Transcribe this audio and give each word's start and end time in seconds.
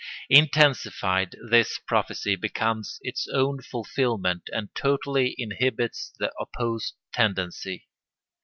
Intensified, 0.31 1.35
this 1.47 1.77
prophecy 1.77 2.35
becomes 2.35 2.97
its 3.03 3.27
own 3.27 3.61
fulfilment 3.61 4.41
and 4.51 4.73
totally 4.73 5.35
inhibits 5.37 6.11
the 6.17 6.31
opposed 6.39 6.95
tendency. 7.13 7.87